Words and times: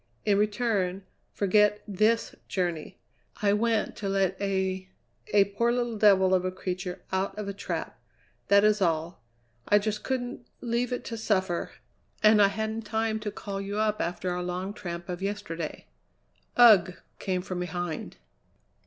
In 0.25 0.39
return, 0.39 1.03
forget 1.31 1.83
this 1.87 2.33
journey. 2.47 2.97
I 3.43 3.53
went 3.53 3.95
to 3.97 4.09
let 4.09 4.35
a 4.41 4.89
a 5.27 5.43
poor 5.53 5.71
little 5.71 5.95
devil 5.95 6.33
of 6.33 6.43
a 6.43 6.51
creature 6.51 7.03
out 7.11 7.37
of 7.37 7.47
a 7.47 7.53
trap. 7.53 7.99
That 8.47 8.63
is 8.63 8.81
all. 8.81 9.23
I 9.67 9.77
just 9.77 10.01
couldn't 10.03 10.47
leave 10.59 10.91
it 10.91 11.05
to 11.05 11.17
suffer 11.19 11.73
and 12.23 12.41
I 12.41 12.47
hadn't 12.47 12.81
time 12.81 13.19
to 13.19 13.29
call 13.29 13.61
you 13.61 13.77
up 13.77 14.01
after 14.01 14.31
our 14.31 14.41
long 14.41 14.73
tramp 14.73 15.07
of 15.07 15.21
yesterday." 15.21 15.85
"Ugh!" 16.57 16.95
came 17.19 17.43
from 17.43 17.59
behind. 17.59 18.17